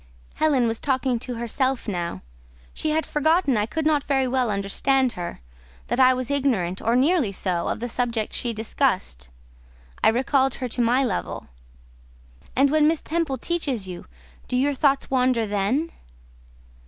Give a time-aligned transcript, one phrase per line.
[0.37, 2.23] Helen was talking to herself now:
[2.73, 7.31] she had forgotten I could not very well understand her—that I was ignorant, or nearly
[7.31, 9.29] so, of the subject she discussed.
[10.03, 11.49] I recalled her to my level.
[12.55, 14.07] "And when Miss Temple teaches you,
[14.47, 15.91] do your thoughts wander then?"